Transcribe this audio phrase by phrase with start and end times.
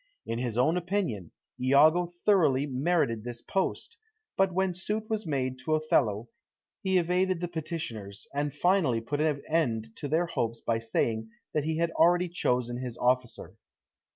[0.25, 1.29] In his own opinion,
[1.61, 3.97] Iago thoroughly merited this post,
[4.35, 6.27] but when suit was made to Othello
[6.81, 11.65] he evaded the petitioners, and finally put an end to their hopes by saying that
[11.65, 13.53] he had already chosen his officer.